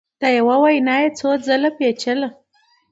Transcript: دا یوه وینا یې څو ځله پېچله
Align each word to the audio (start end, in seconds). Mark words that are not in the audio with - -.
دا 0.21 0.27
یوه 0.39 0.55
وینا 0.61 0.95
یې 1.03 1.09
څو 1.17 1.29
ځله 1.45 1.69
پېچله 1.77 2.29